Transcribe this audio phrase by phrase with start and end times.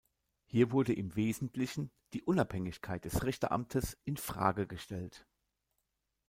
[0.45, 5.27] Hier wurde im Wesentlichen die Unabhängigkeit des Richteramtes in Frage gestellt.